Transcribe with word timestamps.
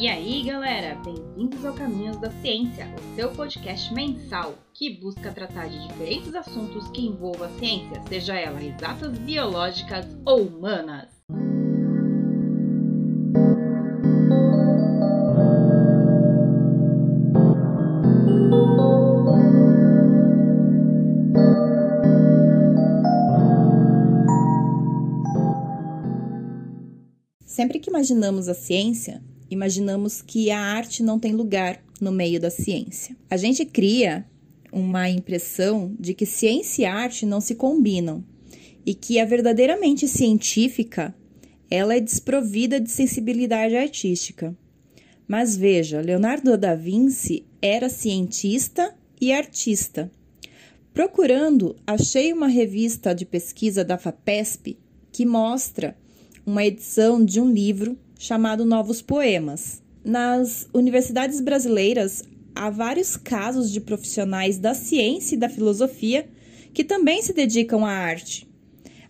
E 0.00 0.06
aí, 0.06 0.44
galera, 0.44 0.94
bem-vindos 1.04 1.64
ao 1.64 1.74
Caminhos 1.74 2.20
da 2.20 2.30
Ciência, 2.30 2.86
o 2.96 3.16
seu 3.16 3.32
podcast 3.32 3.92
mensal 3.92 4.54
que 4.72 4.90
busca 4.90 5.32
tratar 5.32 5.68
de 5.68 5.88
diferentes 5.88 6.32
assuntos 6.36 6.88
que 6.92 7.04
envolvam 7.04 7.48
a 7.48 7.58
ciência, 7.58 8.00
seja 8.08 8.36
ela 8.36 8.62
exatas, 8.62 9.18
biológicas 9.18 10.06
ou 10.24 10.42
humanas. 10.42 11.08
Sempre 27.44 27.80
que 27.80 27.90
imaginamos 27.90 28.46
a 28.46 28.54
ciência, 28.54 29.20
imaginamos 29.50 30.22
que 30.22 30.50
a 30.50 30.60
arte 30.60 31.02
não 31.02 31.18
tem 31.18 31.32
lugar 31.32 31.82
no 32.00 32.12
meio 32.12 32.40
da 32.40 32.50
ciência. 32.50 33.16
A 33.30 33.36
gente 33.36 33.64
cria 33.64 34.24
uma 34.72 35.08
impressão 35.08 35.94
de 35.98 36.14
que 36.14 36.26
ciência 36.26 36.82
e 36.82 36.84
arte 36.84 37.24
não 37.24 37.40
se 37.40 37.54
combinam 37.54 38.24
e 38.84 38.94
que 38.94 39.18
a 39.18 39.24
verdadeiramente 39.24 40.06
científica 40.06 41.14
ela 41.70 41.94
é 41.94 42.00
desprovida 42.00 42.80
de 42.80 42.90
sensibilidade 42.90 43.76
artística. 43.76 44.56
Mas 45.26 45.56
veja, 45.56 46.00
Leonardo 46.00 46.56
da 46.56 46.74
Vinci 46.74 47.44
era 47.60 47.88
cientista 47.88 48.94
e 49.20 49.32
artista. 49.32 50.10
Procurando, 50.94 51.76
achei 51.86 52.32
uma 52.32 52.48
revista 52.48 53.14
de 53.14 53.26
pesquisa 53.26 53.84
da 53.84 53.98
FAPESP 53.98 54.78
que 55.12 55.26
mostra 55.26 55.96
uma 56.46 56.64
edição 56.64 57.22
de 57.22 57.40
um 57.40 57.52
livro 57.52 57.98
chamado 58.18 58.64
Novos 58.64 59.00
Poemas. 59.00 59.80
Nas 60.04 60.68
universidades 60.74 61.40
brasileiras, 61.40 62.24
há 62.52 62.68
vários 62.68 63.16
casos 63.16 63.70
de 63.70 63.80
profissionais 63.80 64.58
da 64.58 64.74
ciência 64.74 65.36
e 65.36 65.38
da 65.38 65.48
filosofia 65.48 66.28
que 66.74 66.82
também 66.82 67.22
se 67.22 67.32
dedicam 67.32 67.86
à 67.86 67.90
arte. 67.90 68.46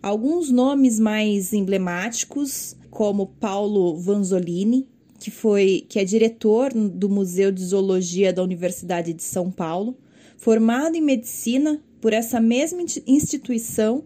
Alguns 0.02 0.50
nomes 0.50 1.00
mais 1.00 1.54
emblemáticos, 1.54 2.76
como 2.90 3.26
Paulo 3.26 3.96
Vanzolini, 3.96 4.86
que 5.18 5.30
foi 5.30 5.86
que 5.88 5.98
é 5.98 6.04
diretor 6.04 6.72
do 6.72 7.08
Museu 7.08 7.50
de 7.50 7.64
Zoologia 7.64 8.32
da 8.32 8.42
Universidade 8.42 9.14
de 9.14 9.22
São 9.22 9.50
Paulo, 9.50 9.96
formado 10.36 10.96
em 10.96 11.00
medicina 11.00 11.82
por 12.00 12.12
essa 12.12 12.40
mesma 12.40 12.82
instituição, 13.06 14.04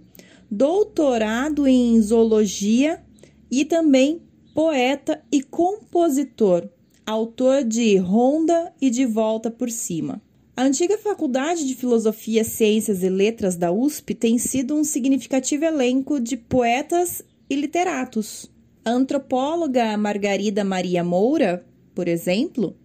doutorado 0.51 1.67
em 1.67 2.01
zoologia 2.01 3.03
e 3.51 3.65
também 3.65 4.23
poeta 4.55 5.23
e 5.33 5.43
compositor, 5.43 6.69
autor 7.07 7.65
de 7.65 7.97
Ronda 7.97 8.71
e 8.81 8.91
De 8.91 9.07
Volta 9.07 9.51
por 9.51 9.71
Cima. 9.71 10.21
A 10.55 10.65
antiga 10.65 10.99
Faculdade 10.99 11.67
de 11.67 11.75
Filosofia, 11.75 12.45
Ciências 12.45 13.03
e 13.03 13.09
Letras 13.09 13.57
da 13.57 13.73
USP 13.73 14.15
tem 14.15 14.37
sido 14.37 14.75
um 14.75 14.85
significativo 14.85 15.65
elenco 15.65 16.21
de 16.21 16.37
poetas 16.37 17.25
e 17.49 17.57
literatos. 17.57 18.51
A 18.85 18.91
antropóloga 18.91 19.97
Margarida 19.97 20.63
Maria 20.63 21.03
Moura, 21.03 21.65
por 21.95 22.07
exemplo, 22.07 22.77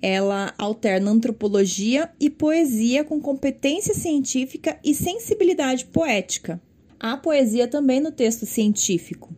ela 0.00 0.54
alterna 0.56 1.10
antropologia 1.10 2.10
e 2.18 2.30
poesia 2.30 3.04
com 3.04 3.20
competência 3.20 3.94
científica 3.94 4.78
e 4.82 4.94
sensibilidade 4.94 5.84
poética. 5.84 6.58
Há 6.98 7.18
poesia 7.18 7.68
também 7.68 8.00
no 8.00 8.10
texto 8.10 8.46
científico. 8.46 9.34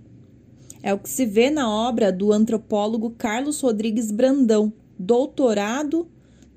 É 0.87 0.93
o 0.93 0.99
que 0.99 1.09
se 1.09 1.25
vê 1.25 1.49
na 1.49 1.67
obra 1.67 2.13
do 2.13 2.31
antropólogo 2.31 3.15
Carlos 3.17 3.59
Rodrigues 3.59 4.11
Brandão, 4.11 4.71
doutorado 4.99 6.07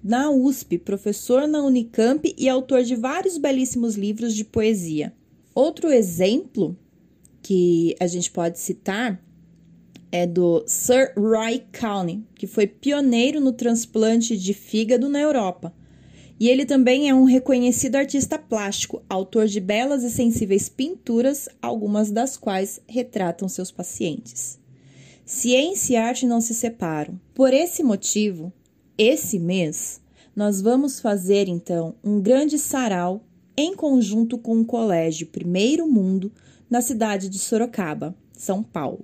na 0.04 0.30
USP, 0.30 0.78
professor 0.78 1.48
na 1.48 1.64
Unicamp 1.64 2.36
e 2.38 2.50
autor 2.50 2.84
de 2.84 2.94
vários 2.94 3.38
belíssimos 3.38 3.96
livros 3.96 4.36
de 4.36 4.44
poesia. 4.44 5.14
Outro 5.56 5.90
exemplo 5.90 6.78
que 7.42 7.96
a 8.02 8.06
gente 8.06 8.30
pode 8.30 8.60
citar 8.60 9.24
é 10.12 10.28
do 10.28 10.62
Sir 10.68 11.14
Roy 11.16 11.64
Cowney, 11.80 12.26
que 12.36 12.48
foi 12.48 12.68
pioneiro 12.68 13.40
no 13.40 13.54
transplante 13.54 14.36
de 14.36 14.54
fígado 14.54 15.08
na 15.08 15.22
Europa 15.22 15.74
e 16.40 16.50
ele 16.50 16.66
também 16.66 17.10
é 17.10 17.14
um 17.14 17.24
reconhecido 17.24 17.96
artista 17.96 18.38
plástico, 18.38 19.02
autor 19.10 19.48
de 19.48 19.60
belas 19.60 20.04
e 20.04 20.12
sensíveis 20.12 20.70
pinturas, 20.70 21.50
algumas 21.62 22.12
das 22.12 22.38
quais 22.38 22.80
retratam 22.88 23.50
seus 23.50 23.72
pacientes. 23.72 24.60
Ciência 25.26 25.94
e 25.94 25.98
arte 25.98 26.26
não 26.26 26.40
se 26.40 26.54
separam. 26.54 27.20
Por 27.34 27.54
esse 27.54 27.84
motivo, 27.84 28.54
esse 28.98 29.40
mês, 29.40 30.00
nós 30.36 30.62
vamos 30.62 31.00
fazer 31.00 31.48
então 31.48 31.96
um 32.04 32.22
grande 32.22 32.60
sarau 32.60 33.24
em 33.58 33.76
conjunto 33.76 34.38
com 34.38 34.62
o 34.62 34.66
Colégio 34.66 35.28
Primeiro 35.28 35.88
Mundo 35.88 36.32
na 36.70 36.80
cidade 36.80 37.28
de 37.28 37.40
Sorocaba, 37.40 38.16
São 38.32 38.62
Paulo. 38.62 39.04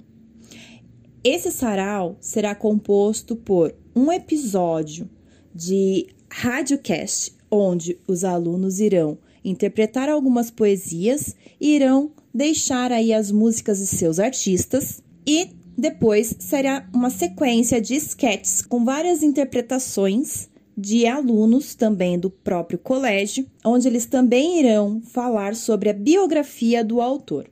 Esse 1.24 1.52
sarau 1.52 2.18
será 2.20 2.54
composto 2.54 3.36
por 3.36 3.74
um 3.96 4.12
episódio 4.12 5.10
de 5.54 6.08
Radiocast, 6.30 7.34
onde 7.50 7.98
os 8.08 8.24
alunos 8.24 8.80
irão 8.80 9.18
interpretar 9.44 10.10
algumas 10.10 10.50
poesias 10.50 11.36
irão 11.60 12.12
deixar 12.34 12.92
aí 12.92 13.14
as 13.14 13.32
músicas 13.32 13.80
de 13.80 13.88
seus 13.88 14.20
artistas 14.20 15.02
e 15.28 15.50
depois 15.78 16.36
será 16.40 16.88
uma 16.94 17.10
sequência 17.10 17.82
de 17.82 17.96
sketches 17.96 18.62
com 18.62 18.86
várias 18.86 19.22
interpretações 19.24 20.50
de 20.76 21.06
alunos 21.06 21.76
também 21.76 22.18
do 22.18 22.30
próprio 22.30 22.80
colégio, 22.80 23.46
onde 23.64 23.88
eles 23.88 24.06
também 24.06 24.60
irão 24.60 25.02
falar 25.02 25.56
sobre 25.56 25.90
a 25.90 25.94
biografia 25.94 26.84
do 26.84 27.00
autor. 27.00 27.48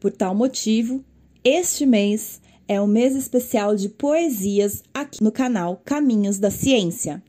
Por 0.00 0.10
tal 0.10 0.34
motivo, 0.34 1.04
este 1.44 1.84
mês 1.84 2.40
é 2.72 2.80
o 2.80 2.86
mês 2.86 3.14
especial 3.14 3.76
de 3.76 3.88
poesias 3.90 4.82
aqui 4.94 5.22
no 5.22 5.30
canal 5.30 5.82
Caminhos 5.84 6.38
da 6.38 6.50
Ciência. 6.50 7.22